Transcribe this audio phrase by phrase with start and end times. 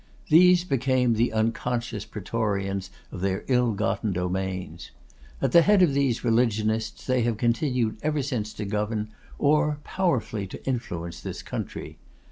[0.29, 4.89] These became the unconscious Praetorians of their ill gotten domains.
[5.39, 10.47] At the head of these religionists, they have continued ever since to govern, or powerfully
[10.47, 11.99] to influence this country.